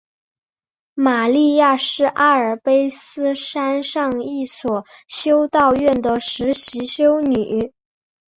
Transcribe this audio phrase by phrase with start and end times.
[0.95, 7.71] 玛莉亚是阿尔卑斯山上一所修道院的实习修女。